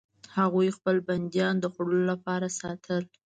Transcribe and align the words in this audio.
هغوی 0.37 0.69
خپل 0.77 0.95
بندیان 1.07 1.55
د 1.59 1.65
خوړلو 1.73 2.03
لپاره 2.11 2.47
ساتل. 2.59 3.03